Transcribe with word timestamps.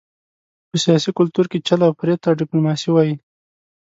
په 0.69 0.75
سیاسي 0.83 1.09
کلتور 1.17 1.45
کې 1.51 1.63
چل 1.67 1.79
او 1.87 1.91
فرېب 1.99 2.19
ته 2.25 2.29
ډیپلوماسي 2.39 2.89
وايي. 2.91 3.15